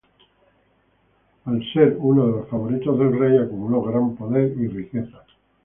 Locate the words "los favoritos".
2.31-2.97